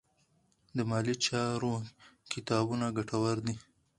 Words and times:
د 0.75 0.77
مالي 0.89 1.15
چارو 1.25 1.73
کتابونه 2.31 2.85
ګټور 2.97 3.37
دي. 3.45 3.55